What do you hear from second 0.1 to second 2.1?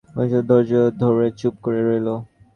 মধুসূদন ধৈর্য ধরে চুপ করে রইল।